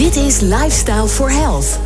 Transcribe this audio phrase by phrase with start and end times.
[0.00, 1.78] Dit is Lifestyle for Health,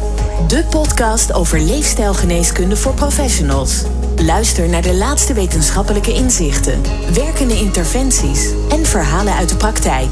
[0.49, 3.83] de podcast over leefstijlgeneeskunde voor professionals.
[4.17, 6.83] Luister naar de laatste wetenschappelijke inzichten,
[7.15, 10.09] werkende interventies en verhalen uit de praktijk.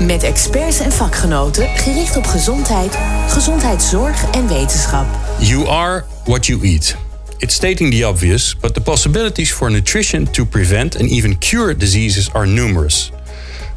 [0.00, 2.98] Met experts en vakgenoten gericht op gezondheid,
[3.28, 5.06] gezondheidszorg en wetenschap.
[5.38, 6.96] You are what you eat.
[7.38, 12.32] It's stating the obvious, but the possibilities for nutrition to prevent and even cure diseases
[12.32, 13.10] are numerous.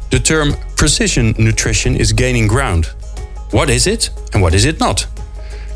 [0.08, 2.98] The term precision nutrition is gaining ground.
[3.52, 5.06] What is it and what is it not?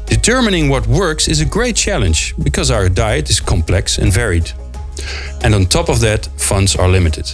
[0.07, 4.53] Determining what works is a great challenge because our diet is complex and varied.
[5.43, 7.27] And on top of that, funds are limited.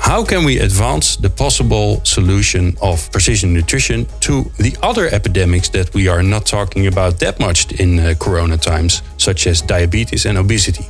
[0.00, 5.92] How can we advance the possible solution of precision nutrition to the other epidemics that
[5.94, 10.38] we are not talking about that much in uh, corona times, such as diabetes and
[10.38, 10.86] obesity?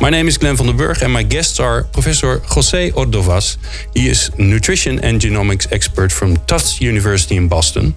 [0.00, 3.58] My name is Glenn van den Burg, and my guests are Professor José Ordovas.
[3.92, 7.92] He is nutrition and genomics expert from Tufts University in Boston.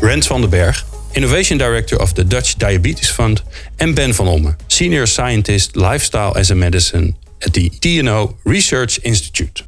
[0.00, 3.42] Rens van den Berg, Innovation Director of the Dutch Diabetes Fund,
[3.76, 9.64] and Ben van Ommen, Senior Scientist Lifestyle as a Medicine at the TNO Research Institute.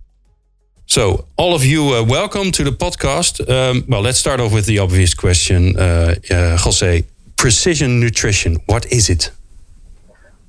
[0.86, 3.40] So, all of you, uh, welcome to the podcast.
[3.40, 7.04] Um, well, let's start off with the obvious question, uh, uh, Jose.
[7.36, 9.30] Precision nutrition, what is it?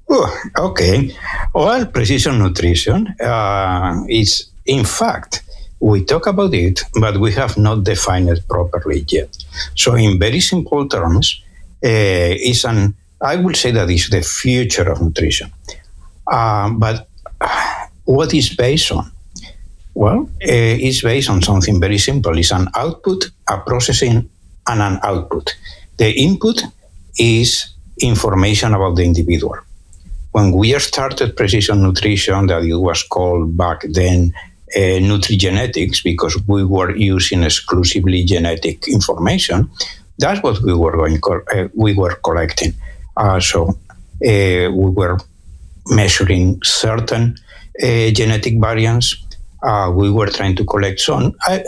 [0.10, 1.12] Oh, okay.
[1.54, 5.44] Well, precision nutrition uh, is, in fact,
[5.84, 9.36] we talk about it, but we have not defined it properly yet.
[9.76, 11.42] So, in very simple terms,
[11.84, 15.52] uh, it's an I would say that is the future of nutrition.
[16.26, 17.08] Uh, but
[18.06, 19.12] what is based on?
[19.94, 22.38] Well, uh, it's based on something very simple.
[22.38, 24.30] It's an output, a processing,
[24.68, 25.56] and an output.
[25.98, 26.64] The input
[27.20, 29.58] is information about the individual.
[30.32, 34.34] When we started precision nutrition, that it was called back then
[34.76, 39.70] uh, nutrigenetics, because we were using exclusively genetic information,
[40.20, 41.20] that's what we were going.
[41.54, 42.74] Uh, we were collecting.
[43.18, 43.76] Uh, so uh,
[44.22, 45.18] we were
[45.88, 47.36] measuring certain
[47.80, 49.16] genetic variants.
[49.64, 51.34] Uh, we were trying to collect some.
[51.42, 51.64] I,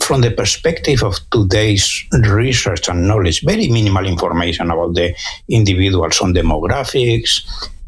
[0.00, 5.14] from the perspective of today's research and knowledge, very minimal information about the
[5.48, 7.40] individuals some demographics,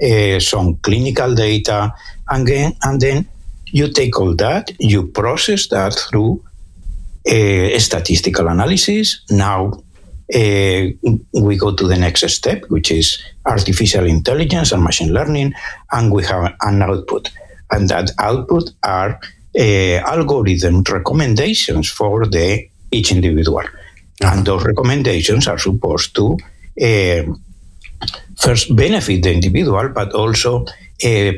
[0.03, 1.93] uh, some clinical data,
[2.31, 3.29] and then, and then
[3.72, 6.43] you take all that, you process that through
[7.28, 9.22] uh, statistical analysis.
[9.31, 9.82] Now
[10.34, 10.87] uh,
[11.32, 15.54] we go to the next step, which is artificial intelligence and machine learning,
[15.93, 17.31] and we have an output.
[17.71, 19.21] And that output are
[19.59, 23.65] uh, algorithm recommendations for the each individual.
[24.22, 24.31] Uh-huh.
[24.33, 26.38] And those recommendations are supposed to
[26.81, 27.22] uh,
[28.37, 30.66] first benefit the individual, but also
[31.04, 31.33] uh,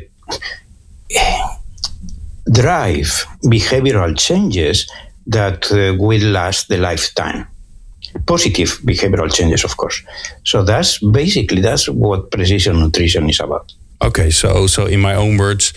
[2.51, 4.89] drive behavioral changes
[5.27, 7.47] that uh, will last the lifetime
[8.25, 10.01] positive behavioral changes, of course.
[10.43, 13.73] So that's basically that's what precision nutrition is about.
[14.01, 15.73] Okay, so so in my own words,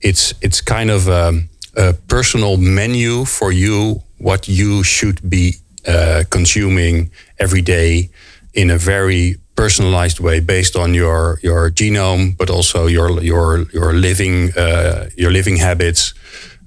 [0.00, 1.42] it's it's kind of a,
[1.76, 5.56] a personal menu for you what you should be
[5.86, 8.08] uh, consuming every day
[8.56, 13.92] in a very personalized way based on your your genome, but also your your your
[13.92, 16.14] living uh, your living habits,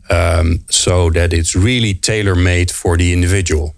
[0.10, 3.74] um, so that it's really tailor made for the individual.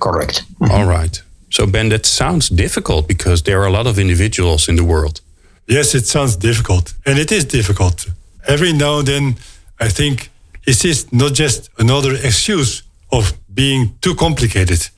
[0.00, 0.44] Correct.
[0.60, 0.72] Mm-hmm.
[0.72, 1.22] All right.
[1.50, 5.20] So, Ben, that sounds difficult because there are a lot of individuals in the world.
[5.66, 6.94] Yes, it sounds difficult.
[7.04, 8.06] And it is difficult.
[8.46, 9.36] Every now and then,
[9.80, 10.30] I think,
[10.66, 14.90] it is this not just another excuse of being too complicated?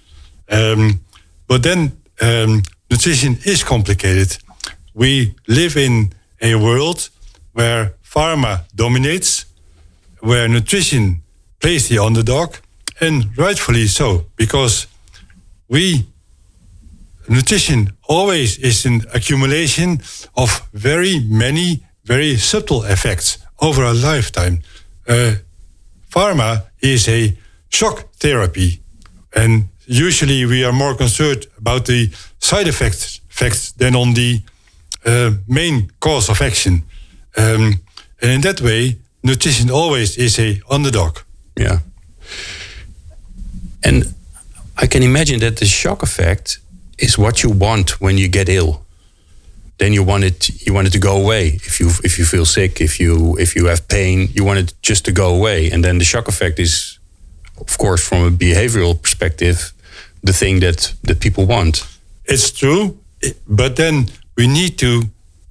[0.50, 1.00] Um,
[1.46, 4.38] but then, um, nutrition is complicated.
[4.94, 7.10] We live in a world
[7.52, 9.46] where pharma dominates,
[10.20, 11.22] where nutrition
[11.60, 12.56] plays the underdog,
[13.00, 14.86] and rightfully so, because
[15.68, 16.06] we
[17.28, 20.00] nutrition always is an accumulation
[20.34, 24.62] of very many very subtle effects over a lifetime.
[25.06, 25.34] Uh,
[26.10, 27.36] pharma is a
[27.68, 28.80] shock therapy,
[29.34, 34.42] and usually we are more concerned about the side effects, effects than on the
[35.04, 36.82] uh, main cause of action.
[37.36, 37.80] Um,
[38.20, 41.18] and in that way, nutrition always is a underdog.
[41.56, 41.78] Yeah.
[43.82, 44.14] And
[44.76, 46.58] I can imagine that the shock effect
[46.98, 48.84] is what you want when you get ill.
[49.78, 51.60] Then you want it you want it to go away.
[51.64, 54.74] If you if you feel sick, if you if you have pain, you want it
[54.82, 55.70] just to go away.
[55.70, 56.98] And then the shock effect is
[57.60, 59.72] of course from a behavioral perspective
[60.22, 61.86] the thing that that people want.
[62.24, 62.98] It's true,
[63.46, 65.02] but then we need to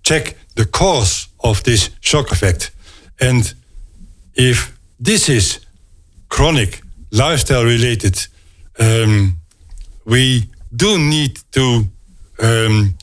[0.01, 2.71] check the cause of this shock effect.
[3.19, 3.53] And
[4.33, 5.59] if this is
[6.27, 6.81] chronic
[7.11, 8.27] lifestyle related
[8.79, 9.37] um,
[10.05, 11.85] we do need to
[12.39, 12.95] um,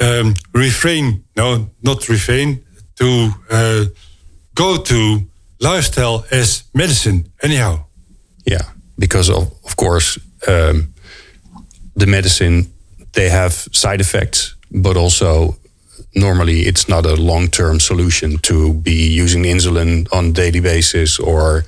[0.00, 2.64] um, refrain, no, not refrain,
[2.96, 3.84] to uh,
[4.54, 5.22] go to
[5.60, 7.84] lifestyle as medicine, anyhow.
[8.44, 8.62] Yeah,
[8.98, 10.18] because of, of course,
[10.48, 10.91] um,
[11.96, 12.72] the medicine,
[13.12, 15.56] they have side effects, but also
[16.14, 21.64] normally it's not a long-term solution to be using insulin on a daily basis or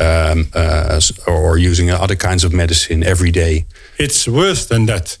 [0.00, 3.64] um, uh, or using other kinds of medicine every day.
[3.98, 5.18] It's worse than that.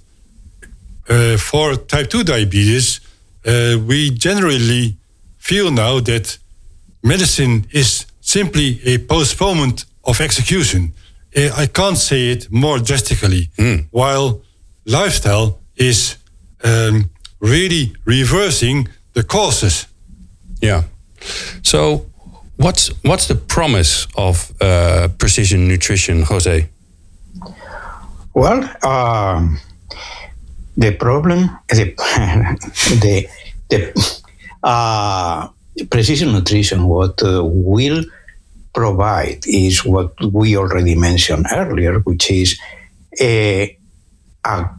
[1.08, 3.00] Uh, for type 2 diabetes,
[3.46, 4.96] uh, we generally
[5.38, 6.38] feel now that
[7.02, 10.92] medicine is simply a postponement of execution.
[11.36, 13.50] Uh, I can't say it more drastically.
[13.56, 13.86] Mm.
[13.92, 14.40] While
[14.86, 16.16] lifestyle is
[16.64, 17.10] um,
[17.40, 19.86] really reversing the causes.
[20.62, 20.84] Yeah.
[21.62, 22.06] So,
[22.56, 26.68] what's what's the promise of uh, precision nutrition, Jose?
[28.34, 29.58] Well, um,
[30.76, 31.94] the problem, the
[33.00, 33.28] the,
[33.70, 34.22] the
[34.62, 35.48] uh,
[35.90, 38.04] precision nutrition, what uh, will
[38.74, 42.60] provide is what we already mentioned earlier, which is
[43.20, 43.76] a,
[44.46, 44.70] a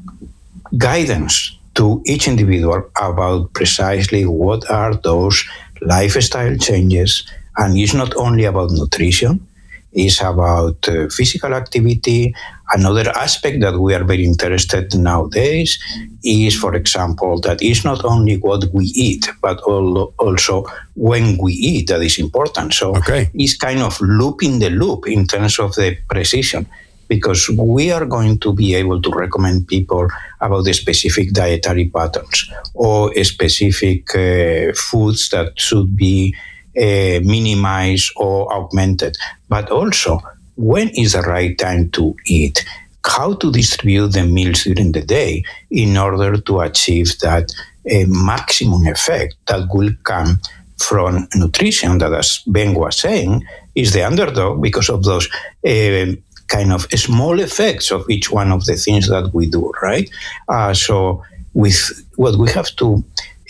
[0.78, 5.44] guidance to each individual about precisely what are those
[5.82, 7.24] lifestyle changes.
[7.58, 9.46] And it's not only about nutrition,
[9.94, 12.34] it's about uh, physical activity.
[12.72, 15.80] Another aspect that we are very interested in nowadays
[16.24, 20.66] is, for example, that it's not only what we eat, but also
[20.96, 22.74] when we eat that is important.
[22.74, 23.30] So okay.
[23.34, 26.68] it's kind of looping the loop in terms of the precision
[27.08, 30.08] because we are going to be able to recommend people
[30.42, 36.36] about the specific dietary patterns or specific uh, foods that should be
[36.78, 39.16] uh, minimized or augmented,
[39.50, 40.22] but also
[40.58, 42.66] when is the right time to eat,
[43.06, 47.50] how to distribute the meals during the day in order to achieve that
[47.90, 50.40] uh, maximum effect that will come
[50.78, 52.00] from nutrition?
[52.00, 53.44] That, as Ben was saying,
[53.76, 55.28] is the underdog because of those
[55.66, 56.14] uh,
[56.48, 60.10] kind of small effects of each one of the things that we do, right?
[60.48, 61.24] Uh, so,
[61.54, 63.04] with what we have to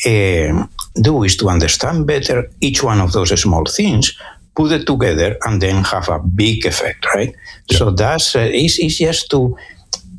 [0.05, 0.67] uh,
[1.01, 4.17] do is to understand better each one of those small things,
[4.55, 7.35] put it together, and then have a big effect, right?
[7.69, 7.77] Yeah.
[7.77, 9.57] So that's uh, it's, it's just to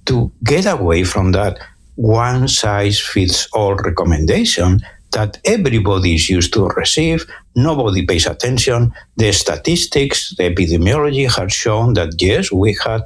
[0.06, 1.58] to get away from that
[1.96, 4.80] one size fits all recommendation
[5.12, 7.26] that everybody is used to receive.
[7.58, 8.92] Nobody pays attention.
[9.16, 13.02] The statistics, the epidemiology has shown that yes, we had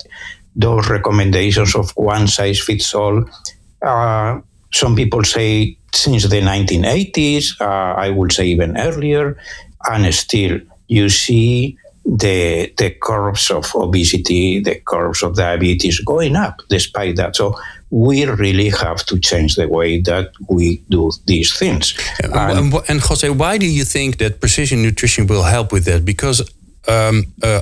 [0.55, 3.25] those recommendations of one size fits all.
[3.81, 4.41] Uh,
[4.73, 7.65] some people say since the 1980s, uh,
[7.99, 9.39] I would say even earlier,
[9.89, 16.61] and still you see the the curves of obesity, the curves of diabetes going up
[16.69, 17.37] despite that.
[17.37, 17.57] So
[17.93, 21.95] we really have to change the way that we do these things.
[22.23, 26.03] And, and, and Jose, why do you think that precision nutrition will help with that?
[26.03, 26.41] Because
[26.89, 27.61] um, uh,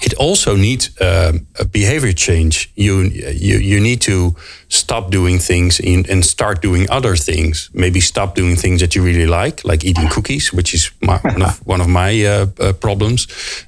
[0.00, 2.70] it also needs uh, a behavior change.
[2.76, 4.34] You, you you need to
[4.68, 7.70] stop doing things in, and start doing other things.
[7.72, 11.42] Maybe stop doing things that you really like, like eating cookies, which is my, one,
[11.42, 13.26] of, one of my uh, uh, problems,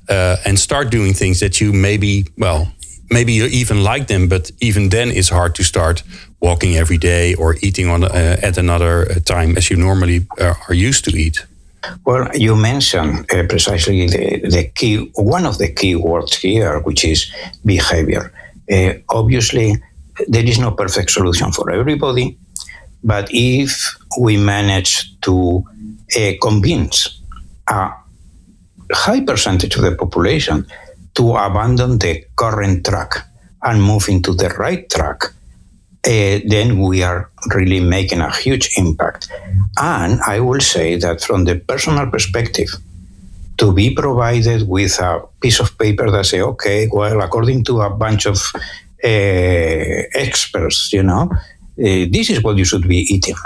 [0.09, 2.73] uh, and start doing things that you maybe well
[3.11, 6.03] maybe you even like them, but even then it's hard to start
[6.41, 10.55] walking every day or eating on uh, at another uh, time as you normally uh,
[10.69, 11.47] are used to eat.
[12.05, 17.05] Well, you mentioned uh, precisely the, the key, one of the key words here, which
[17.05, 17.33] is
[17.65, 18.33] behavior.
[18.71, 19.77] Uh, obviously,
[20.29, 22.37] there is no perfect solution for everybody,
[23.03, 25.65] but if we manage to
[26.19, 27.21] uh, convince
[27.69, 27.91] a
[28.93, 30.67] high percentage of the population
[31.21, 33.13] to abandon the current track
[33.63, 39.29] and move into the right track, uh, then we are really making a huge impact.
[39.77, 42.71] And I will say that from the personal perspective,
[43.59, 47.91] to be provided with a piece of paper that say, okay, well, according to a
[47.91, 48.39] bunch of
[49.05, 51.37] uh, experts, you know, uh,
[51.77, 53.37] this is what you should be eating,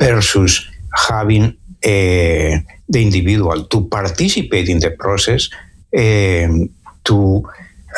[0.00, 5.48] versus having the individual to participate in the process
[5.96, 6.70] um,
[7.04, 7.48] to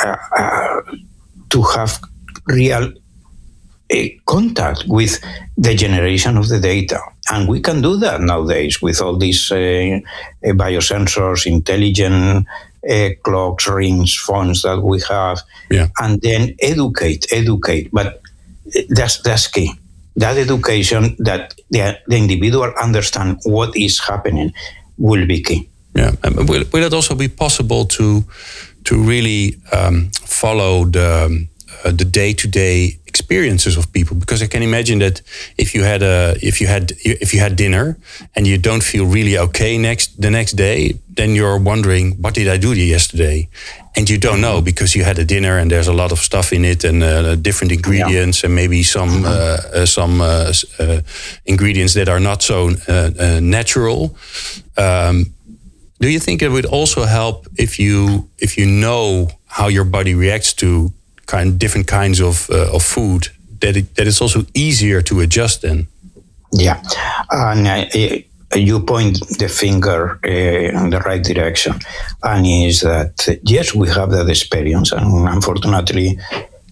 [0.04, 0.80] uh, uh,
[1.48, 2.00] to have
[2.46, 2.92] real
[3.92, 5.18] uh, contact with
[5.56, 7.00] the generation of the data.
[7.30, 10.00] And we can do that nowadays with all these uh,
[10.44, 12.46] biosensors, intelligent
[12.88, 15.88] uh, clocks, rings, phones that we have, yeah.
[15.98, 17.90] and then educate, educate.
[17.92, 18.20] But
[18.88, 19.72] that's that's key.
[20.16, 24.52] That education, that the, the individual understand what is happening,
[24.98, 25.68] will be key.
[25.96, 28.24] Yeah, and will, will it also be possible to
[28.84, 31.46] to really um, follow the
[31.84, 35.22] uh, the day to day experiences of people because I can imagine that
[35.56, 37.96] if you had a if you had if you had dinner
[38.34, 42.48] and you don't feel really okay next the next day, then you're wondering what did
[42.48, 43.48] I do yesterday,
[43.96, 46.52] and you don't know because you had a dinner and there's a lot of stuff
[46.52, 48.46] in it and uh, different ingredients yeah.
[48.46, 51.00] and maybe some uh, uh, some uh, uh,
[51.44, 54.16] ingredients that are not so uh, natural.
[54.76, 55.35] Um,
[56.00, 60.14] do you think it would also help if you if you know how your body
[60.14, 60.92] reacts to
[61.26, 63.28] kind different kinds of of food
[63.60, 65.86] that it, that it's also easier to adjust then?
[66.52, 66.80] Yeah,
[67.30, 67.66] and
[68.54, 71.74] you point the finger uh, in the right direction,
[72.22, 76.18] and is that yes, we have that experience, and unfortunately,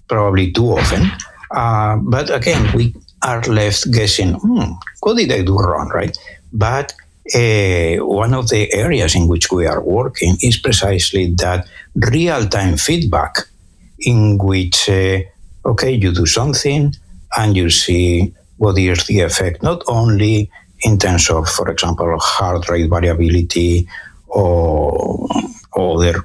[0.08, 1.10] probably too often.
[1.50, 6.16] Uh, but again, we are left guessing, hmm, what did I do wrong, right?
[6.52, 6.94] But
[7.32, 11.66] uh, one of the areas in which we are working is precisely that
[12.12, 13.48] real-time feedback,
[14.00, 15.20] in which uh,
[15.64, 16.94] okay, you do something
[17.36, 20.50] and you see what is the effect, not only
[20.82, 23.88] in terms of, for example, heart rate variability
[24.28, 25.26] or
[25.74, 26.24] other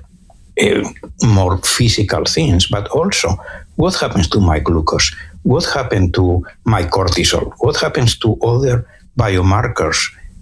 [0.61, 0.89] uh,
[1.23, 3.37] more physical things, but also
[3.77, 8.85] what happens to my glucose, what happens to my cortisol, what happens to other
[9.17, 9.97] biomarkers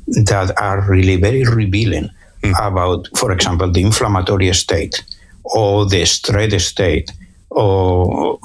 [0.07, 2.09] that are really very revealing
[2.41, 2.53] mm.
[2.59, 5.03] about, for example, the inflammatory state
[5.43, 7.11] or the stress state
[7.49, 8.39] or,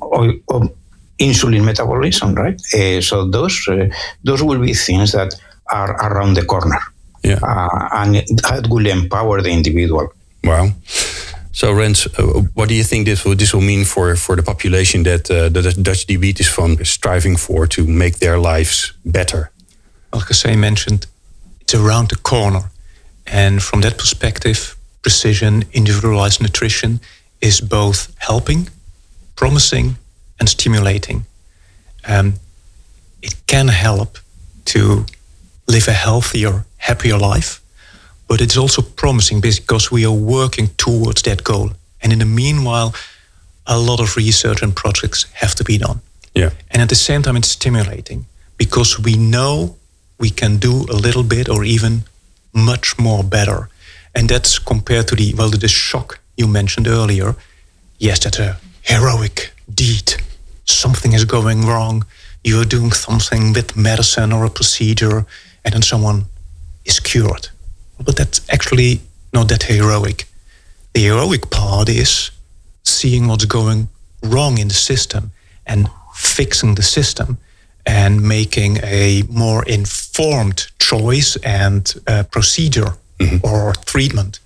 [0.00, 0.70] or, or
[1.18, 2.60] insulin metabolism, right?
[2.74, 3.88] Uh, so those uh,
[4.24, 5.34] those will be things that
[5.72, 6.80] are around the corner,
[7.22, 10.08] yeah, uh, and that will empower the individual.
[10.42, 10.70] Wow.
[11.52, 14.42] So, Rens, uh, what do you think this will, this will mean for, for the
[14.42, 19.52] population that uh, the Dutch Diabetes Fund is striving for to make their lives better?
[20.14, 21.06] Like Jose mentioned,
[21.60, 22.70] it's around the corner.
[23.26, 27.00] And from that perspective, precision, individualized nutrition
[27.40, 28.68] is both helping,
[29.34, 29.96] promising,
[30.38, 31.26] and stimulating.
[32.06, 32.34] Um,
[33.22, 34.18] it can help
[34.66, 35.06] to
[35.66, 37.60] live a healthier, happier life,
[38.28, 41.70] but it's also promising because we are working towards that goal.
[42.02, 42.94] And in the meanwhile,
[43.66, 46.00] a lot of research and projects have to be done.
[46.34, 46.50] Yeah.
[46.70, 49.76] And at the same time, it's stimulating because we know
[50.24, 51.94] we can do a little bit or even
[52.70, 53.60] much more better.
[54.14, 56.08] And that's compared to the, well, the shock
[56.40, 57.34] you mentioned earlier.
[57.98, 59.52] Yes, that's a heroic
[59.82, 60.08] deed.
[60.64, 62.06] Something is going wrong.
[62.42, 65.26] You're doing something with medicine or a procedure,
[65.62, 66.24] and then someone
[66.84, 67.48] is cured.
[68.06, 69.00] But that's actually
[69.32, 70.18] not that heroic.
[70.94, 72.30] The heroic part is
[72.82, 73.88] seeing what's going
[74.22, 75.32] wrong in the system
[75.66, 77.36] and fixing the system
[77.86, 83.44] and making a more informed choice and uh, procedure mm-hmm.
[83.46, 84.40] or treatment.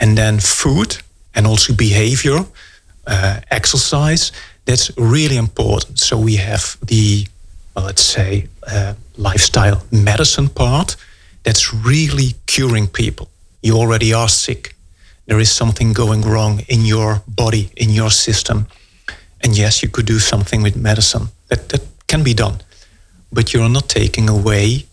[0.00, 0.98] And then food
[1.34, 2.44] and also behavior,
[3.06, 4.32] uh, exercise,
[4.64, 5.98] that's really important.
[5.98, 7.26] So we have the,
[7.74, 10.96] well, let's say, uh, lifestyle medicine part
[11.42, 13.28] that's really curing people.
[13.62, 14.74] You already are sick.
[15.26, 18.66] There is something going wrong in your body, in your system.
[19.42, 21.28] And yes, you could do something with medicine.
[21.48, 22.60] That, that can be done.
[23.30, 24.86] But you're not taking away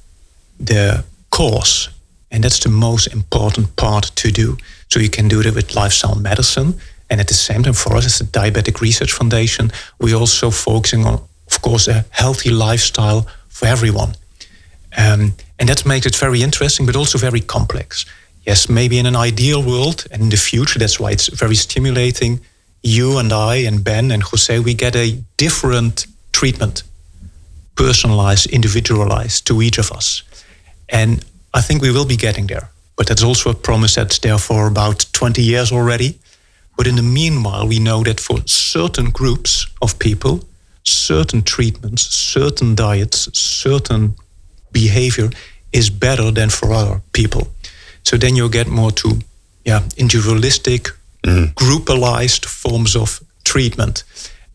[0.60, 1.90] the cause.
[2.32, 4.58] And that's the most important part to do.
[4.90, 6.80] So you can do that with lifestyle medicine.
[7.10, 11.06] And at the same time, for us as the Diabetic Research Foundation, we're also focusing
[11.06, 14.16] on, of course, a healthy lifestyle for everyone.
[14.98, 18.06] Um, and that makes it very interesting, but also very complex.
[18.46, 22.40] Yes, maybe in an ideal world and in the future, that's why it's very stimulating.
[22.84, 26.84] You and I and Ben and Jose, we get a different treatment,
[27.76, 30.24] personalized, individualized to each of us.
[30.90, 32.70] And I think we will be getting there.
[32.96, 36.18] But that's also a promise that's there for about 20 years already.
[36.78, 40.40] But in the meanwhile, we know that for certain groups of people,
[40.84, 44.16] certain treatments, certain diets, certain
[44.72, 45.30] behavior
[45.72, 47.48] is better than for other people.
[48.04, 49.20] So then you get more to
[49.66, 50.90] yeah, individualistic,
[51.24, 51.54] mm.
[51.56, 54.04] groupalized forms of treatment.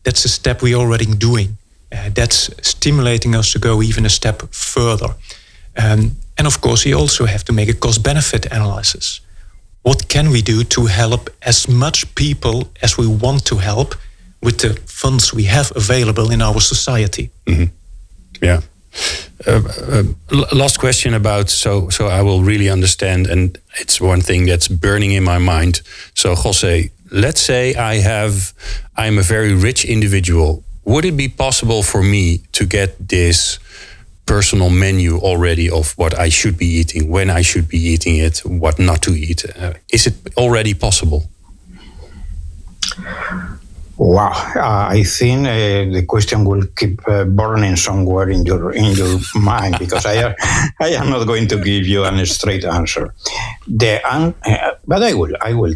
[0.03, 1.57] That's a step we're already doing.
[1.91, 5.15] Uh, that's stimulating us to go even a step further.
[5.75, 9.21] Um, and of course, we also have to make a cost benefit analysis.
[9.83, 13.95] What can we do to help as much people as we want to help
[14.41, 17.29] with the funds we have available in our society?
[17.45, 17.65] Mm-hmm.
[18.41, 18.61] Yeah.
[19.47, 20.03] Uh, uh,
[20.51, 25.11] last question about so so I will really understand, and it's one thing that's burning
[25.11, 25.81] in my mind.
[26.13, 28.53] So Jose, let's say I have
[28.97, 30.63] I'm a very rich individual.
[30.85, 33.59] Would it be possible for me to get this
[34.25, 38.39] personal menu already of what I should be eating, when I should be eating it,
[38.45, 39.45] what not to eat?
[39.45, 41.29] Uh, is it already possible?
[43.97, 48.95] Wow, uh, I think uh, the question will keep uh, burning somewhere in your in
[48.95, 50.33] your mind because I am
[50.79, 53.13] I am not going to give you a straight answer.
[53.67, 54.31] The uh,
[54.87, 55.75] but I will I will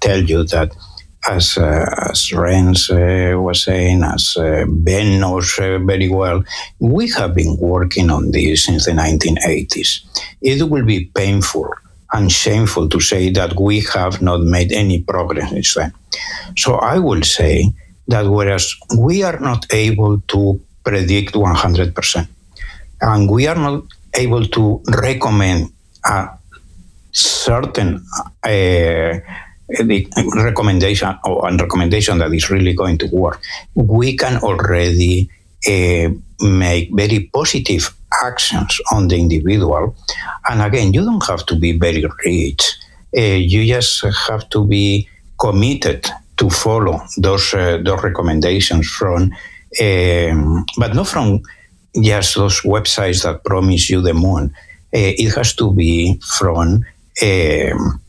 [0.00, 0.76] tell you that
[1.28, 4.36] as uh, as Rens uh, was saying, as
[4.66, 6.44] Ben knows very well,
[6.78, 10.00] we have been working on this since the 1980s.
[10.40, 11.70] It will be painful
[12.12, 15.92] and shameful to say that we have not made any progress since then.
[16.56, 17.72] So I will say
[18.08, 22.28] that whereas we are not able to predict 100%,
[23.00, 25.72] and we are not able to recommend
[26.04, 26.28] a
[27.12, 28.04] certain
[29.78, 29.84] uh,
[30.42, 33.40] recommendation or a recommendation that is really going to work,
[33.74, 35.30] we can already
[35.66, 36.08] uh,
[36.40, 39.94] make very positive actions on the individual.
[40.48, 42.76] And again, you don't have to be very rich.
[43.16, 49.32] Uh, you just have to be committed to follow those uh, those recommendations from,
[49.80, 51.42] um, but not from
[52.00, 54.54] just those websites that promise you the moon.
[54.92, 56.84] It has to be from
[57.22, 58.00] um,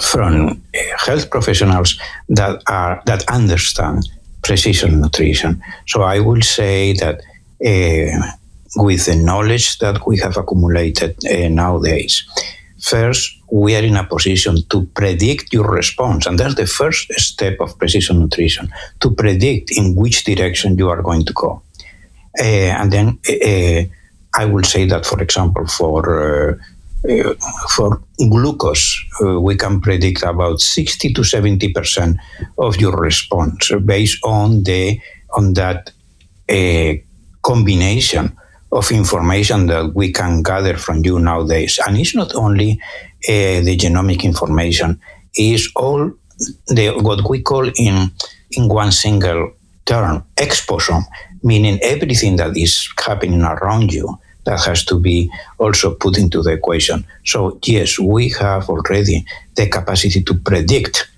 [0.00, 4.08] from uh, health professionals that are that understand
[4.42, 5.62] precision nutrition.
[5.86, 7.20] So I will say that
[7.64, 8.32] uh,
[8.76, 12.24] with the knowledge that we have accumulated uh, nowadays,
[12.80, 17.60] first we are in a position to predict your response, and that's the first step
[17.60, 18.68] of precision nutrition
[19.00, 21.62] to predict in which direction you are going to go.
[22.38, 22.42] Uh,
[22.80, 23.84] and then uh,
[24.36, 26.60] I will say that, for example, for
[27.08, 27.34] uh,
[27.68, 32.16] for glucose, uh, we can predict about 60 to 70 percent
[32.56, 34.98] of your response based on the
[35.36, 35.90] on that
[36.48, 36.94] uh,
[37.42, 38.34] combination
[38.72, 41.78] of information that we can gather from you nowadays.
[41.86, 42.80] And it's not only
[43.20, 44.98] the genomic information;
[45.34, 46.10] it's all
[46.68, 48.10] the what we call in
[48.52, 49.52] in one single
[49.84, 51.04] term exposome,
[51.42, 56.52] meaning everything that is happening around you that has to be also put into the
[56.52, 57.04] equation.
[57.24, 61.08] So, yes, we have already the capacity to predict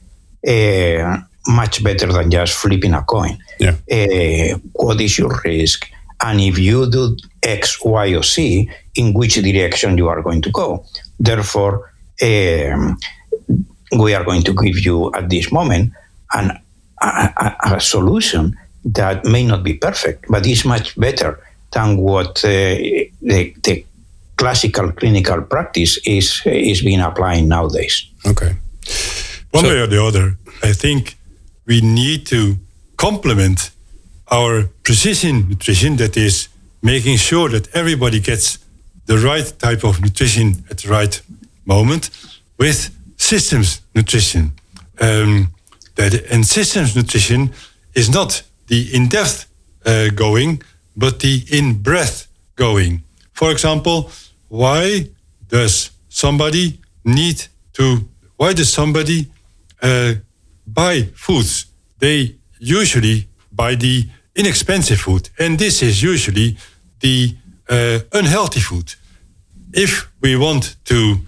[0.47, 3.39] uh, much better than just flipping a coin.
[3.59, 3.77] Yeah.
[3.91, 5.91] Uh, what is your risk?
[6.21, 10.51] And if you do X, Y, or Z, in which direction you are going to
[10.51, 10.85] go.
[11.21, 12.97] Therefore, um,
[13.99, 15.93] we are going to give you at this moment
[16.33, 16.59] an,
[17.03, 22.45] a, a, a solution that may not be perfect, but is much better than what
[22.45, 22.49] uh,
[23.23, 23.85] the, the
[24.37, 28.07] classical clinical practice is is being applied nowadays.
[28.25, 28.57] Okay.
[29.51, 31.17] One so, way or the other, I think
[31.67, 32.57] we need to
[32.97, 33.71] complement
[34.31, 36.49] our precision nutrition, that is,
[36.83, 38.59] making sure that everybody gets
[39.07, 41.23] the right type of nutrition at the right
[41.65, 42.11] moment,
[42.59, 44.53] with systems nutrition.
[45.01, 45.49] Um,
[45.95, 47.53] that and systems nutrition
[47.95, 49.47] is not the in-depth
[49.87, 50.63] uh, going,
[50.97, 53.03] but the in breath going.
[53.33, 54.11] For example,
[54.49, 55.11] why
[55.49, 59.31] does somebody need to, why does somebody
[59.83, 60.15] uh,
[60.67, 61.67] buy foods?
[61.99, 64.05] They usually buy the
[64.35, 66.57] inexpensive food, and this is usually
[67.01, 67.37] the
[67.69, 68.95] uh, unhealthy food.
[69.73, 71.19] If we want to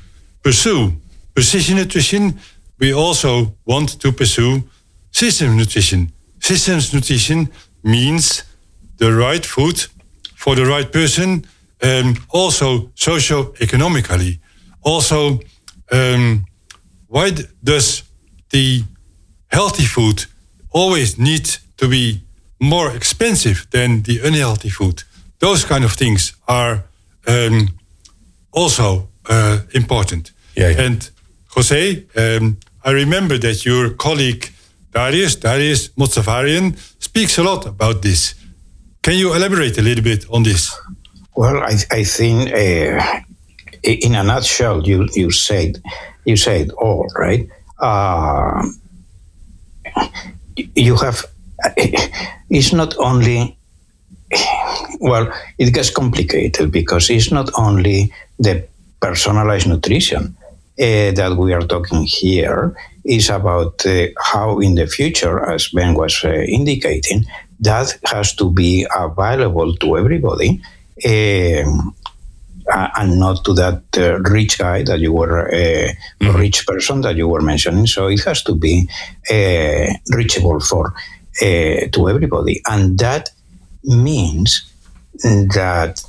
[0.43, 0.93] pursue
[1.35, 2.39] precision nutrition,
[2.79, 4.63] we also want to pursue
[5.11, 6.13] systems nutrition.
[6.41, 7.49] Systems nutrition
[7.83, 8.45] means
[8.99, 9.87] the right food
[10.35, 11.47] for the right person,
[11.83, 14.41] um, also socio-economically.
[14.83, 15.41] Also,
[15.91, 16.45] um,
[17.09, 17.33] why
[17.63, 18.03] does
[18.51, 18.85] the
[19.49, 20.27] healthy food
[20.71, 22.21] always need to be
[22.61, 25.03] more expensive than the unhealthy food?
[25.39, 26.85] Those kind of things are
[27.27, 27.69] um,
[28.51, 30.33] also uh, important.
[30.55, 30.83] Yeah, yeah.
[30.83, 31.11] And
[31.55, 34.51] Jose, um, I remember that your colleague
[34.93, 38.35] Darius, Darius Mozaffarian, speaks a lot about this.
[39.09, 40.79] Can you elaborate a little bit on this?
[41.35, 43.21] Well, I, I think uh,
[43.83, 45.83] in a nutshell, you, you said
[46.27, 47.49] you said all right.
[47.79, 48.69] Uh,
[50.75, 51.25] you have
[52.51, 53.57] it's not only
[55.01, 58.69] well, it gets complicated because it's not only the
[59.01, 60.37] personalized nutrition
[60.79, 65.95] uh, that we are talking here is about uh, how in the future, as Ben
[65.95, 67.25] was uh, indicating,
[67.61, 70.61] that has to be available to everybody.
[71.07, 71.95] Um,
[72.71, 75.55] and not to that uh, rich guy that you were, uh,
[76.21, 76.37] mm-hmm.
[76.37, 77.87] rich person that you were mentioning.
[77.87, 78.89] So it has to be
[79.31, 80.93] uh, reachable for
[81.41, 83.31] uh, to everybody, and that
[83.85, 84.71] means
[85.23, 86.05] that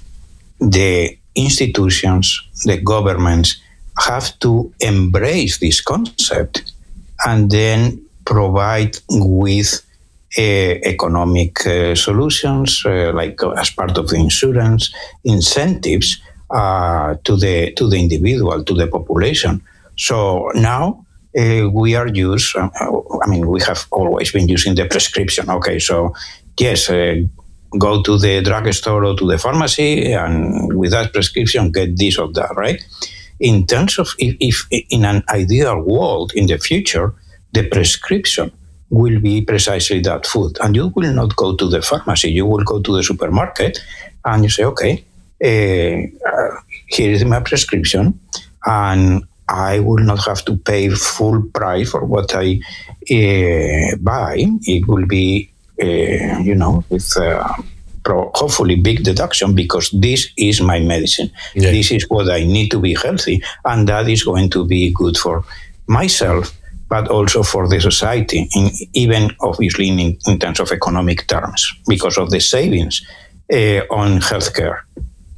[0.59, 3.61] the institutions, the governments,
[3.99, 6.73] have to embrace this concept
[7.25, 9.81] and then provide with
[10.37, 17.97] economic uh, solutions, uh, like as part of the insurance incentives to the to the
[17.97, 19.61] individual, to the population.
[19.95, 21.05] So now
[21.37, 22.55] uh, we are used.
[22.55, 22.69] Uh,
[23.23, 25.49] I mean, we have always been using the prescription.
[25.49, 26.13] Okay, so
[26.57, 27.15] yes, uh,
[27.77, 32.31] go to the drugstore or to the pharmacy, and with that prescription, get this or
[32.33, 32.55] that.
[32.55, 32.83] Right.
[33.39, 37.13] In terms of if, if in an ideal world in the future,
[37.53, 38.51] the prescription
[38.89, 42.31] will be precisely that food, and you will not go to the pharmacy.
[42.31, 43.79] You will go to the supermarket,
[44.25, 45.03] and you say, okay.
[45.41, 46.55] Uh,
[46.87, 48.19] here is my prescription,
[48.65, 52.59] and I will not have to pay full price for what I
[53.09, 54.35] uh, buy.
[54.67, 55.49] It will be,
[55.81, 57.47] uh, you know, with uh,
[58.05, 61.31] hopefully big deduction because this is my medicine.
[61.55, 61.71] Yeah.
[61.71, 65.15] This is what I need to be healthy, and that is going to be good
[65.15, 65.45] for
[65.87, 66.53] myself,
[66.89, 72.17] but also for the society, in, even obviously in, in terms of economic terms, because
[72.17, 73.05] of the savings
[73.53, 74.81] uh, on healthcare.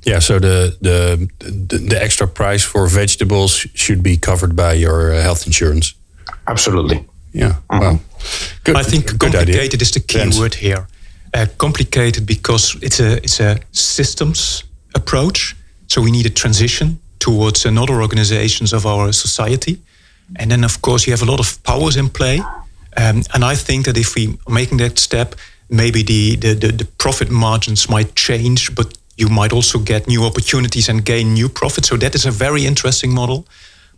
[0.05, 5.13] Yeah, so the, the the the extra price for vegetables should be covered by your
[5.13, 5.93] uh, health insurance.
[6.47, 7.05] Absolutely.
[7.33, 7.55] Yeah.
[7.69, 7.79] Mm-hmm.
[7.79, 7.99] Well,
[8.63, 8.75] good.
[8.75, 9.81] I think good complicated idea.
[9.81, 10.39] is the key Thanks.
[10.39, 10.87] word here.
[11.33, 14.63] Uh, complicated because it's a it's a systems
[14.95, 15.55] approach.
[15.87, 19.77] So we need a transition towards another organizations of our society,
[20.35, 22.39] and then of course you have a lot of powers in play.
[22.97, 25.35] Um, and I think that if we making that step,
[25.69, 30.23] maybe the, the, the, the profit margins might change, but you might also get new
[30.23, 31.87] opportunities and gain new profits.
[31.87, 33.45] So that is a very interesting model.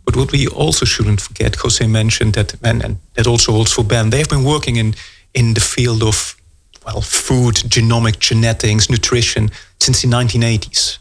[0.04, 3.84] But what we also shouldn't forget, Jose mentioned that, and, and that also holds for
[3.84, 4.94] Ben, they've been working in,
[5.32, 6.36] in the field of,
[6.84, 10.98] well, food, genomic genetics, nutrition since the 1980s.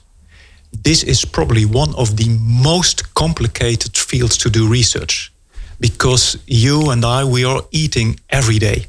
[0.82, 5.32] This is probably one of the most complicated fields to do research
[5.80, 8.88] because you and I, we are eating every day.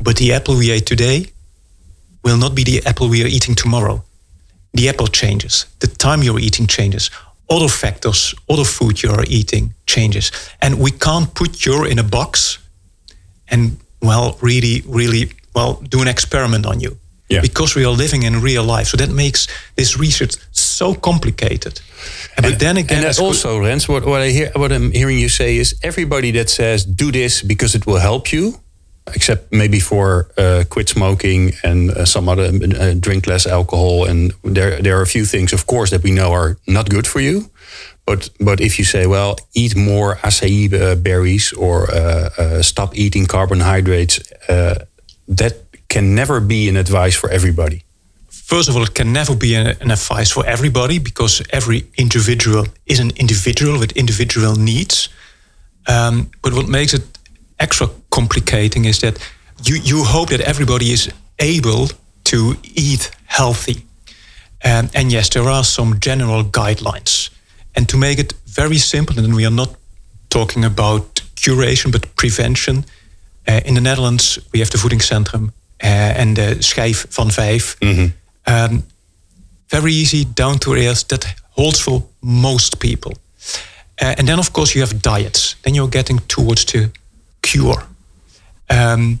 [0.00, 1.26] But the apple we ate today
[2.22, 4.04] will not be the apple we are eating tomorrow
[4.74, 7.10] the apple changes, the time you're eating changes,
[7.50, 10.30] other factors, other food you're eating changes.
[10.60, 12.58] And we can't put you in a box
[13.48, 16.98] and, well, really, really, well, do an experiment on you.
[17.28, 17.42] Yeah.
[17.42, 18.88] Because we are living in real life.
[18.88, 21.80] So that makes this research so complicated.
[22.36, 25.28] And, but then again, and also, Rens, what, what I hear, what I'm hearing you
[25.28, 28.60] say is everybody that says do this because it will help you,
[29.14, 34.08] except maybe for uh, quit smoking and uh, some other uh, drink less alcohol.
[34.08, 37.06] And there there are a few things, of course, that we know are not good
[37.06, 37.50] for you.
[38.06, 42.94] But but if you say, well, eat more acai uh, berries or uh, uh, stop
[42.94, 44.20] eating carbohydrates,
[45.36, 47.84] that can never be an advice for everybody.
[48.28, 52.66] First of all, it can never be an, an advice for everybody because every individual
[52.86, 55.08] is an individual with individual needs.
[55.86, 57.02] Um, but what makes it
[57.58, 59.18] extra complicating is that
[59.64, 61.88] you, you hope that everybody is able
[62.24, 63.82] to eat healthy.
[64.64, 67.30] Um, and yes, there are some general guidelines.
[67.74, 69.74] And to make it very simple, and we are not
[70.30, 72.84] talking about curation, but prevention.
[73.46, 77.76] Uh, in the Netherlands, we have the Voedingscentrum uh, and the Schijf van Vijf.
[78.44, 78.84] Um,
[79.68, 83.12] very easy, down to earth, that holds for most people.
[84.00, 85.56] Uh, and then, of course, you have diets.
[85.62, 86.90] Then you're getting towards the
[87.40, 87.86] cure.
[88.70, 89.18] Um,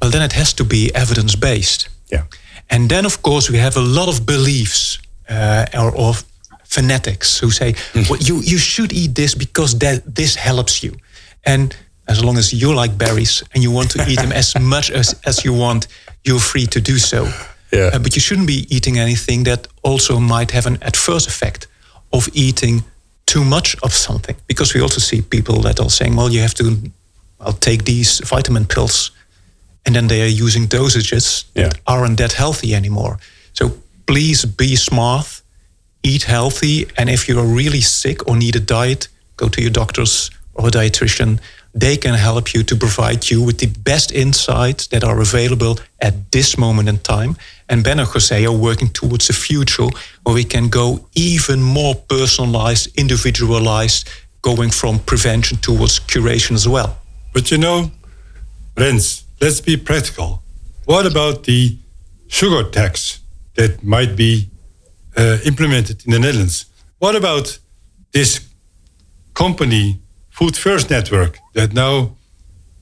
[0.00, 1.88] well, then it has to be evidence based.
[2.10, 2.24] Yeah.
[2.68, 6.14] And then, of course, we have a lot of beliefs uh, or, or
[6.64, 8.08] fanatics who say, mm.
[8.08, 10.96] well, you, you should eat this because that, this helps you.
[11.44, 11.76] And
[12.08, 15.18] as long as you like berries and you want to eat them as much as,
[15.24, 15.86] as you want,
[16.24, 17.28] you're free to do so.
[17.72, 17.90] Yeah.
[17.92, 21.66] Uh, but you shouldn't be eating anything that also might have an adverse effect
[22.12, 22.84] of eating
[23.26, 24.36] too much of something.
[24.46, 26.92] Because we also see people that are saying, well, you have to
[27.44, 29.10] I'll take these vitamin pills,
[29.84, 31.68] and then they are using dosages yeah.
[31.68, 33.18] that aren't that healthy anymore.
[33.52, 33.72] So
[34.06, 35.42] please be smart,
[36.02, 40.30] eat healthy, and if you're really sick or need a diet, go to your doctors
[40.54, 41.38] or a dietitian.
[41.74, 46.30] They can help you to provide you with the best insights that are available at
[46.30, 47.36] this moment in time.
[47.68, 49.88] And Ben and Jose are working towards the future
[50.22, 54.08] where we can go even more personalized, individualized,
[54.42, 56.98] going from prevention towards curation as well.
[57.32, 57.90] But you know,
[58.76, 60.42] Rens, let's be practical.
[60.84, 61.76] What about the
[62.28, 63.20] sugar tax
[63.54, 64.50] that might be
[65.16, 66.66] uh, implemented in the Netherlands?
[66.98, 67.58] What about
[68.12, 68.46] this
[69.32, 70.00] company,
[70.34, 72.16] Food First Network, that now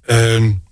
[0.08, 0.62] um,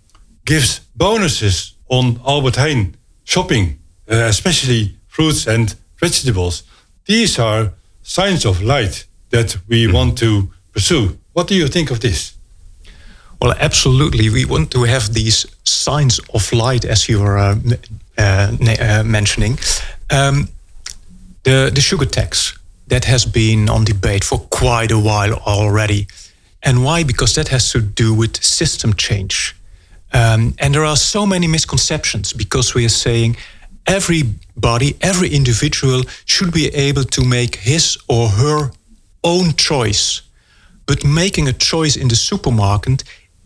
[0.47, 3.79] gives bonuses on Albert Heijn shopping,
[4.11, 6.63] uh, especially fruits and vegetables?
[7.05, 9.93] These are signs of light that we mm.
[9.93, 11.19] want to pursue.
[11.35, 12.33] What do you think of this?
[13.43, 14.31] Well, absolutely.
[14.31, 17.57] We want to have these signs of light, as you were uh,
[18.17, 19.59] uh, uh, mentioning.
[20.11, 20.49] Um,
[21.43, 26.07] the, the sugar tax that has been on debate for quite a while already.
[26.63, 27.05] And why?
[27.05, 29.57] Because that has to do with system change.
[30.13, 33.37] Um, and there are so many misconceptions because we are saying
[33.87, 38.71] everybody, every individual should be able to make his or her
[39.23, 40.23] own choice.
[40.87, 43.05] But making a choice in the supermarket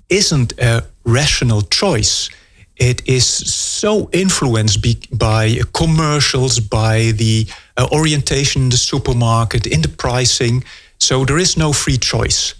[0.08, 2.30] isn't a rational choice.
[2.76, 4.80] It is so influenced
[5.16, 7.46] by commercials, by the
[7.76, 10.64] uh, orientation in the supermarket, in the pricing.
[10.98, 12.54] So there is no free choice.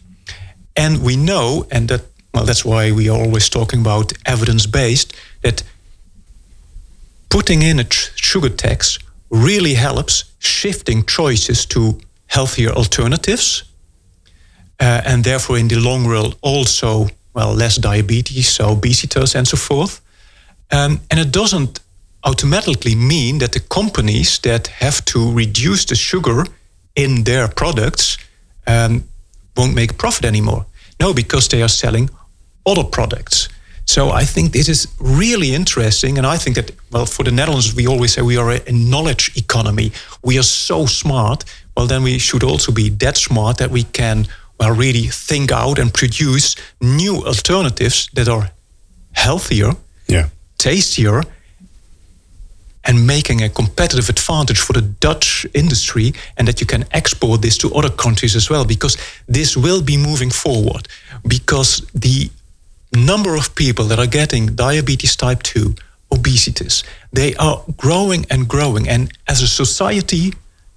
[0.76, 2.02] And we know, and that
[2.34, 5.62] well, that's why we are always talking about evidence based, that
[7.28, 8.98] putting in a sugar tax
[9.30, 13.62] really helps shifting choices to healthier alternatives.
[14.80, 19.56] Uh, and therefore, in the long run, also, well, less diabetes, so obesity, and so
[19.56, 20.00] forth.
[20.72, 21.80] Um, and it doesn't
[22.24, 26.44] automatically mean that the companies that have to reduce the sugar
[26.96, 28.18] in their products
[28.66, 29.04] um,
[29.56, 30.66] won't make profit anymore.
[31.00, 32.10] No, because they are selling
[32.66, 33.48] other products.
[33.86, 36.18] So I think this is really interesting.
[36.18, 39.36] And I think that, well, for the Netherlands, we always say we are a knowledge
[39.36, 39.92] economy.
[40.22, 41.44] We are so smart.
[41.76, 44.26] Well, then we should also be that smart that we can,
[44.58, 48.50] well, really think out and produce new alternatives that are
[49.12, 49.72] healthier,
[50.06, 50.28] yeah.
[50.56, 51.22] tastier,
[52.85, 57.57] and making a competitive advantage for the Dutch industry, and that you can export this
[57.59, 60.88] to other countries as well, because this will be moving forward.
[61.27, 62.31] Because the
[62.92, 65.75] number of people that are getting diabetes type 2,
[66.12, 68.88] obesities, they are growing and growing.
[68.88, 70.35] And as a society,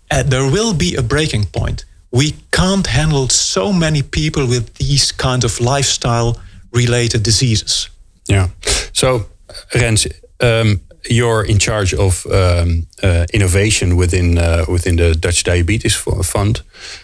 [0.09, 1.85] uh, there will be a breaking point.
[2.11, 6.39] We can't handle so many people with these kinds of lifestyle
[6.71, 7.89] related diseases.
[8.27, 8.49] Yeah.
[8.93, 9.25] So,
[9.75, 10.07] Rens,
[10.39, 16.61] um, you're in charge of um, uh, innovation within uh, within the Dutch Diabetes Fund.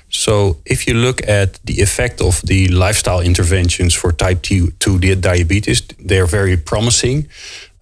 [0.10, 5.00] So, if you look at the effect of the lifestyle interventions for type 2, two
[5.16, 7.28] diabetes, they're very promising.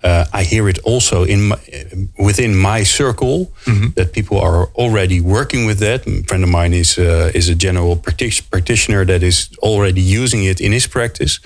[0.03, 1.57] Uh, I hear it also in my,
[2.17, 3.93] within my circle mm -hmm.
[3.93, 6.07] that people are already working with that.
[6.07, 7.99] A friend of mine is uh, is a general
[8.49, 11.39] practitioner that is already using it in his practice.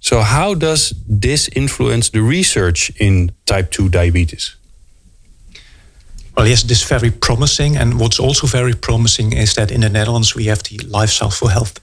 [0.00, 4.56] So, how does this influence the research in type 2 diabetes?
[6.36, 7.76] Well, yes, this is very promising.
[7.76, 11.50] And what's also very promising is that in the Netherlands we have the Lifestyle for
[11.50, 11.80] Health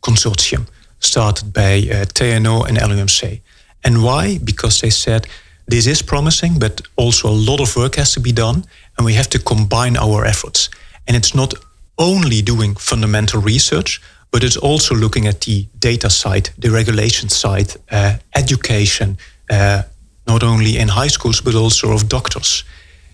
[0.00, 0.66] Consortium,
[1.00, 3.40] started by uh, TNO and LUMC.
[3.82, 4.38] And why?
[4.38, 5.26] Because they said
[5.66, 8.64] this is promising, but also a lot of work has to be done,
[8.96, 10.70] and we have to combine our efforts.
[11.08, 11.54] And it's not
[11.98, 14.00] only doing fundamental research,
[14.30, 19.16] but it's also looking at the data side, the regulation side, uh, education,
[19.50, 19.82] uh,
[20.26, 22.64] not only in high schools, but also of doctors.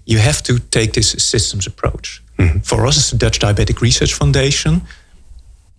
[0.04, 2.22] You have to take this systems approach.
[2.38, 2.60] Mm-hmm.
[2.60, 4.82] For us, as the Dutch Diabetic Research Foundation,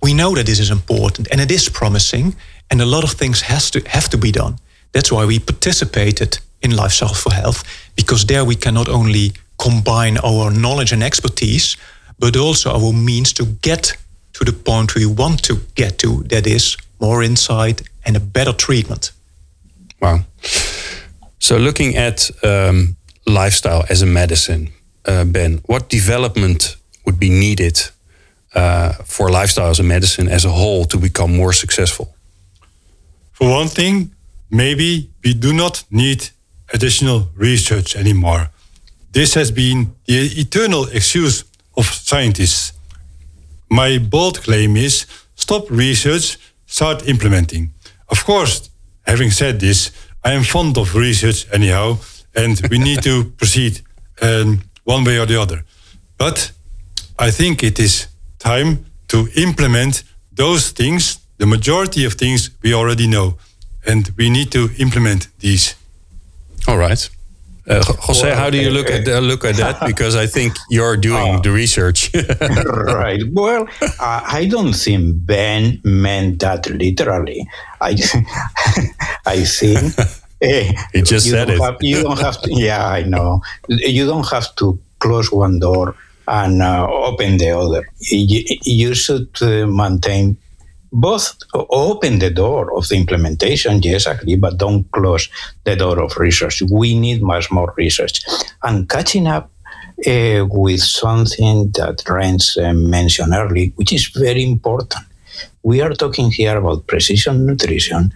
[0.02, 2.36] we know that this is important and it is promising,
[2.70, 4.58] and a lot of things has to have to be done.
[4.92, 7.64] That's why we participated in Lifestyle for Health,
[7.96, 11.78] because there we can not only combine our knowledge and expertise,
[12.20, 13.98] but also our means to get
[14.34, 18.54] to the point we want to get to that is more insight and a better
[18.54, 19.12] treatment.
[20.02, 20.20] Wow.
[21.40, 24.70] So, looking at um, lifestyle as a medicine,
[25.06, 27.80] uh, Ben, what development would be needed
[28.56, 32.16] uh, for lifestyle as a medicine as a whole to become more successful?
[33.32, 34.12] For one thing,
[34.50, 36.30] maybe we do not need
[36.74, 38.50] additional research anymore.
[39.12, 41.44] This has been the eternal excuse
[41.76, 42.74] of scientists
[43.70, 47.72] my bold claim is stop research, start implementing.
[48.10, 48.70] Of course,
[49.06, 49.92] having said this,
[50.24, 51.98] I am fond of research anyhow,
[52.36, 53.82] and we need to proceed
[54.22, 55.66] um, one way or the other.
[56.18, 56.52] But
[57.20, 58.08] I think it is
[58.40, 63.38] time to implement those things, the majority of things we already know,
[63.86, 65.76] and we need to implement these.
[66.68, 67.10] All right.
[67.68, 69.80] Uh, Jose, well, how do you look at uh, look at that?
[69.86, 72.12] Because I think you're doing uh, the research.
[72.42, 73.22] right.
[73.32, 77.48] Well, uh, I don't think Ben meant that literally.
[77.80, 77.92] I
[79.26, 79.94] I think.
[80.42, 81.60] Eh, he just said it.
[81.62, 82.52] Have, you don't have to.
[82.52, 83.42] Yeah, I know.
[83.70, 85.96] You don't have to close one door
[86.28, 87.88] and uh, open the other.
[88.00, 90.38] You, you should uh, maintain
[90.94, 95.28] both open the door of the implementation, yes, agree, but don't close
[95.64, 96.62] the door of research.
[96.72, 98.24] We need much more research.
[98.62, 99.50] And catching up
[100.08, 105.04] uh, with something that Rens uh, mentioned earlier, which is very important.
[105.64, 108.14] We are talking here about precision nutrition,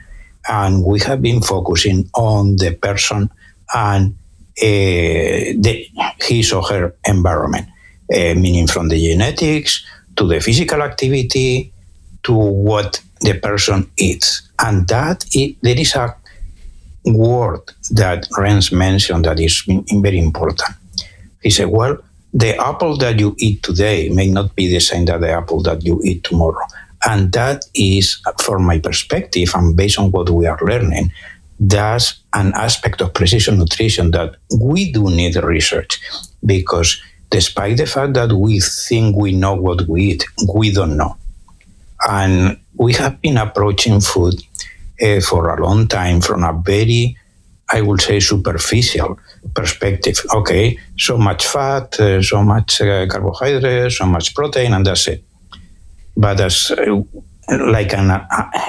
[0.48, 3.30] and we have been focusing on the person
[3.74, 4.16] and
[4.60, 5.88] uh, the,
[6.22, 7.68] his or her environment,
[8.10, 9.84] meaning from the genetics
[10.16, 11.74] to the physical activity
[12.28, 14.48] to what the person eats.
[14.60, 16.16] And that it, there is a
[17.06, 17.62] word
[17.92, 20.76] that Rens mentioned that is very important.
[21.42, 21.98] He said, well,
[22.34, 25.84] the apple that you eat today may not be the same as the apple that
[25.86, 26.66] you eat tomorrow.
[27.08, 31.14] And that is, from my perspective, and based on what we are learning,
[31.60, 36.00] that's an aspect of precision nutrition that we do need research
[36.46, 41.16] because despite the fact that we think we know what we eat, we don't know.
[42.08, 44.42] And we have been approaching food
[45.02, 47.18] uh, for a long time from a very,
[47.70, 49.20] I would say, superficial
[49.54, 50.26] perspective.
[50.34, 55.24] Okay, so much fat, uh, so much uh, carbohydrate, so much protein, and that's it.
[56.16, 56.72] But as
[57.50, 58.26] like an,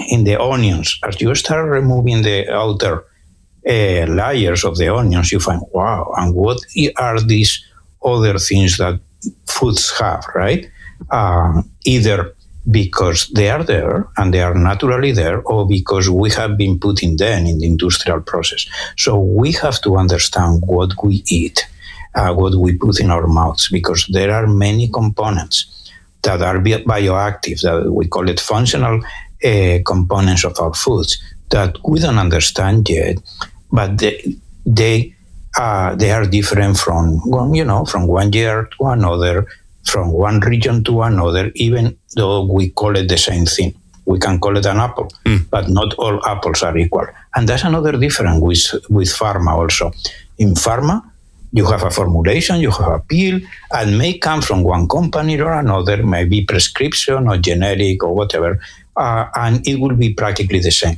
[0.08, 3.04] in the onions, as you start removing the outer
[3.64, 6.58] layers of the onions, you find wow, and what
[6.96, 7.64] are these
[8.04, 9.00] other things that
[9.46, 10.68] foods have, right?
[11.84, 12.34] either
[12.70, 17.16] because they are there and they are naturally there, or because we have been putting
[17.16, 18.66] them in the industrial process.
[18.96, 21.66] So we have to understand what we eat,
[22.14, 25.90] uh, what we put in our mouths, because there are many components
[26.22, 29.00] that are bioactive, that we call it functional
[29.44, 31.16] uh, components of our foods
[31.50, 33.16] that we don't understand yet,
[33.72, 35.14] but they, they
[35.56, 37.20] uh, they are different from
[37.54, 39.46] you know from one year to another
[39.88, 43.74] from one region to another, even though we call it the same thing.
[44.04, 45.50] We can call it an apple, mm.
[45.50, 47.06] but not all apples are equal.
[47.34, 49.92] And that's another difference with, with pharma also.
[50.38, 51.02] In pharma,
[51.52, 53.40] you have a formulation, you have a pill,
[53.72, 58.60] and may come from one company or another, maybe prescription or generic or whatever,
[58.96, 60.96] uh, and it will be practically the same.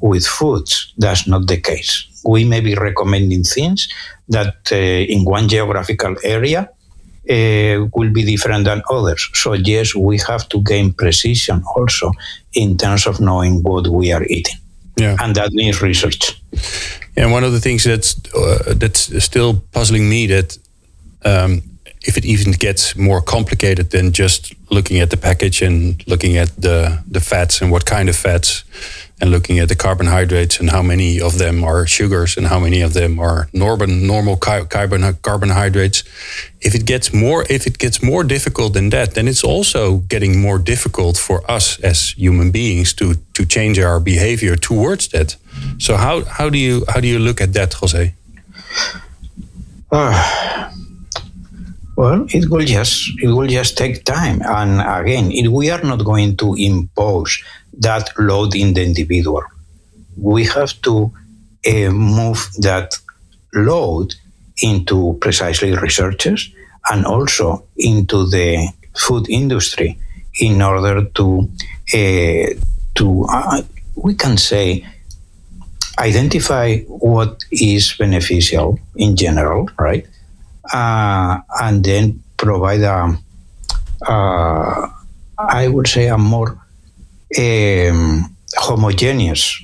[0.00, 2.06] With foods, that's not the case.
[2.24, 3.88] We may be recommending things
[4.28, 6.68] that uh, in one geographical area
[7.28, 9.28] uh, will be different than others.
[9.34, 12.12] So, yes, we have to gain precision also
[12.54, 14.56] in terms of knowing what we are eating.
[14.96, 15.16] Yeah.
[15.20, 16.40] And that needs research.
[17.16, 20.58] And one of the things that's uh, that's still puzzling me that
[21.24, 21.62] um,
[22.02, 26.48] if it even gets more complicated than just looking at the package and looking at
[26.56, 28.64] the the fats and what kind of fats,
[29.20, 32.80] and looking at the carbohydrates and how many of them are sugars and how many
[32.80, 36.04] of them are normal normal carbon, carbohydrates.
[36.60, 40.40] If it gets more if it gets more difficult than that, then it's also getting
[40.40, 45.36] more difficult for us as human beings to to change our behavior towards that.
[45.78, 48.14] So how how do you how do you look at that, Jose?
[49.90, 50.70] Uh,
[51.96, 56.04] well, it will just it will just take time, and again, it, we are not
[56.04, 57.42] going to impose
[57.78, 59.42] that load in the individual.
[60.16, 61.12] We have to
[61.66, 62.98] uh, move that
[63.54, 64.14] load
[64.62, 66.52] into precisely researchers
[66.90, 69.98] and also into the food industry
[70.40, 71.48] in order to
[71.94, 72.46] uh,
[72.94, 73.62] to uh,
[73.96, 74.84] we can say
[75.98, 80.06] identify what is beneficial in general, right?
[80.72, 83.18] Uh, and then provide a,
[84.06, 84.88] uh,
[85.38, 86.58] I would say, a more
[88.56, 89.62] homogeneous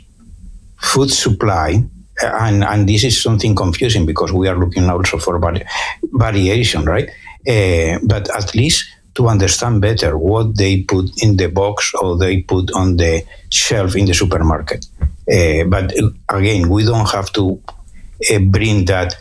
[0.81, 1.83] food supply,
[2.23, 5.65] and, and this is something confusing because we are looking also for vari-
[6.13, 7.09] variation, right?
[7.47, 12.43] Uh, but at least to understand better what they put in the box or they
[12.43, 14.87] put on the shelf in the supermarket.
[15.01, 15.93] Uh, but
[16.29, 17.61] again, we don't have to
[18.33, 19.15] uh, bring that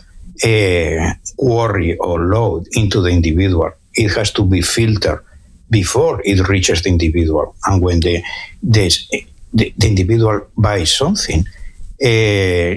[1.38, 3.70] worry or load into the individual.
[3.94, 5.24] It has to be filtered
[5.70, 7.54] before it reaches the individual.
[7.64, 8.22] And when the,
[8.62, 8.90] the,
[9.52, 11.44] the, the individual buys something,
[12.02, 12.74] uh,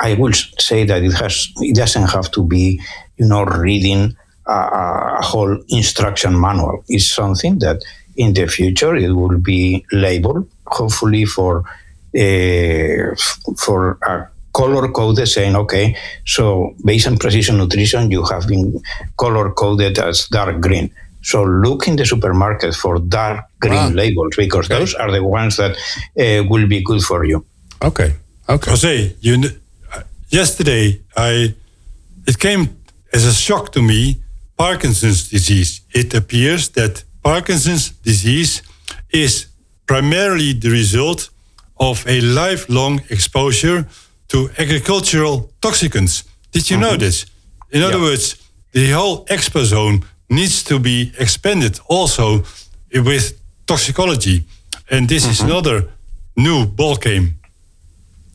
[0.00, 2.80] I will say that it has it doesn't have to be
[3.18, 6.82] you know reading a, a, whole instruction manual.
[6.88, 7.84] It's something that
[8.16, 11.64] in the future it will be labeled, hopefully for
[12.18, 13.14] uh,
[13.58, 18.80] for a color coded saying, okay, so based on precision nutrition, you have been
[19.16, 20.90] color coded as dark green.
[21.22, 23.94] So look in the supermarket for dark green ah.
[23.94, 24.78] labels because okay.
[24.78, 27.44] those are the ones that uh, will be good for you.
[27.82, 28.14] Okay.
[28.48, 28.70] Okay.
[28.70, 29.36] Jose, you
[30.30, 31.54] yesterday I
[32.26, 32.68] it came
[33.12, 34.22] as a shock to me
[34.56, 35.80] Parkinson's disease.
[35.90, 38.62] It appears that Parkinson's disease
[39.10, 39.46] is
[39.86, 41.30] primarily the result
[41.78, 43.86] of a lifelong exposure
[44.28, 46.24] to agricultural toxicants.
[46.52, 46.88] Did you mm -hmm.
[46.88, 47.26] know this?
[47.70, 48.36] In other words,
[48.72, 49.98] the whole exposome
[50.30, 52.44] needs to be expanded also
[52.92, 54.46] with toxicology.
[54.88, 55.32] And this mm -hmm.
[55.32, 55.50] is mm-hmm.
[55.50, 55.86] another
[56.34, 57.38] new ball game.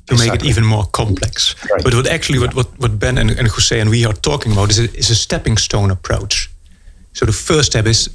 [0.06, 0.38] to exactly.
[0.38, 1.56] make it even more complex.
[1.72, 1.84] Right.
[1.84, 4.70] But what actually what, what, what Ben and, and Jose and we are talking about
[4.70, 6.50] is a, is a stepping stone approach.
[7.14, 8.10] So the first step is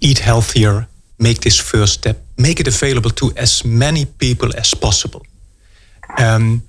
[0.00, 0.86] eat healthier,
[1.16, 5.20] make this first step, make it available to as many people as possible.
[6.18, 6.62] Um,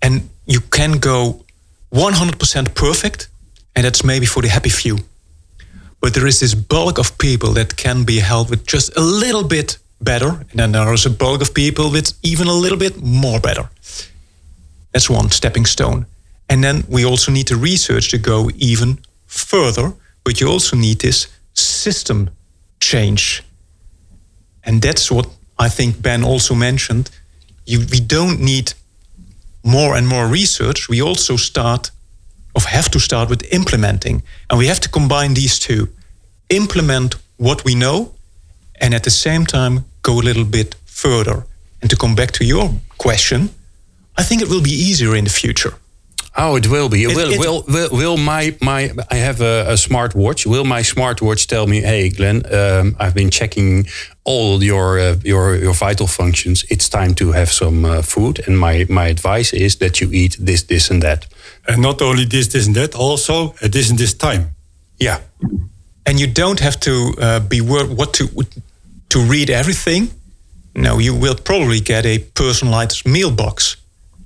[0.00, 1.44] and you can go
[1.92, 3.28] 100% perfect,
[3.74, 4.98] and that's maybe for the happy few.
[6.00, 9.44] But there is this bulk of people that can be helped with just a little
[9.44, 13.02] bit better, and then there is a bulk of people with even a little bit
[13.02, 13.70] more better.
[14.92, 16.06] That's one stepping stone.
[16.48, 19.92] And then we also need the research to go even further,
[20.24, 22.30] but you also need this system
[22.80, 23.42] change.
[24.64, 25.26] And that's what
[25.58, 27.10] I think Ben also mentioned.
[27.64, 28.74] You, we don't need
[29.64, 30.88] more and more research.
[30.88, 31.90] We also start,
[32.56, 34.22] or have to start with implementing.
[34.48, 35.88] And we have to combine these two
[36.48, 38.12] implement what we know,
[38.80, 41.44] and at the same time, go a little bit further.
[41.80, 43.50] And to come back to your question,
[44.16, 45.74] I think it will be easier in the future.
[46.38, 47.04] Oh, it will be.
[47.04, 50.44] It, will, it, will, will, will my my I have a, a smartwatch.
[50.44, 53.86] Will my smartwatch tell me, "Hey, Glenn, um, I've been checking
[54.24, 56.64] all your uh, your your vital functions.
[56.68, 60.36] It's time to have some uh, food." And my my advice is that you eat
[60.38, 61.26] this, this, and that.
[61.68, 64.54] And not only this, this, and that, also at this and this time.
[64.98, 65.20] Yeah.
[66.04, 68.28] And you don't have to uh, be worried what to
[69.08, 70.10] to read everything.
[70.74, 73.76] No, you will probably get a personalized meal box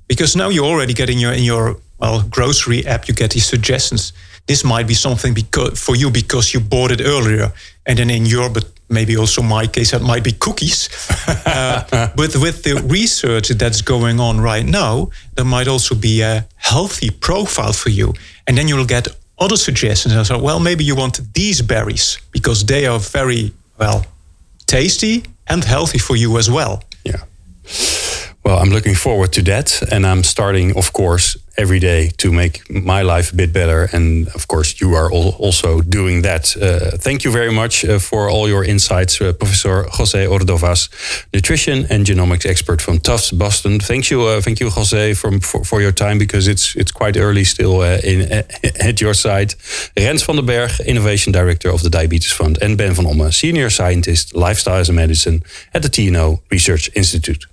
[0.07, 3.45] because now you're already get in your in your well grocery app you get these
[3.45, 4.13] suggestions.
[4.47, 7.53] This might be something because for you because you bought it earlier.
[7.85, 10.89] And then in your but maybe also my case that might be cookies.
[11.43, 16.45] Uh, but with the research that's going on right now there might also be a
[16.55, 18.13] healthy profile for you.
[18.47, 20.15] And then you'll get other suggestions.
[20.15, 24.05] And so well maybe you want these berries because they are very well
[24.65, 26.83] tasty and healthy for you as well.
[27.03, 27.23] Yeah
[28.43, 29.81] well, I'm looking forward to that.
[29.91, 33.87] And I'm starting, of course, every day to make my life a bit better.
[33.93, 36.55] And of course, you are also doing that.
[36.57, 40.89] Uh, thank you very much uh, for all your insights, uh, Professor Jose Ordovas,
[41.33, 43.79] nutrition and genomics expert from Tufts Boston.
[43.79, 47.17] Thank you, uh, thank you, Jose, for, for, for, your time because it's it's quite
[47.17, 48.21] early still uh, in,
[48.87, 49.55] at your side.
[49.95, 53.69] Rens van den Berg, Innovation Director of the Diabetes Fund, and Ben van Ommen, Senior
[53.69, 55.41] Scientist, Lifestyle and Medicine
[55.73, 57.50] at the TNO Research Institute.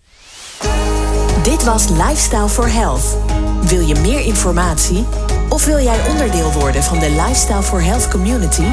[1.43, 3.17] Dit was Lifestyle for Health.
[3.63, 5.07] Wil je meer informatie?
[5.49, 8.67] Of wil jij onderdeel worden van de Lifestyle for Health community?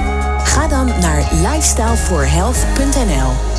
[0.44, 3.55] Ga dan naar lifestyleforhealth.nl.